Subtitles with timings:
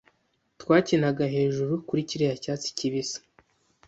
[0.61, 3.17] Twakinaga hejuru kuri kiriya cyatsi kibisi.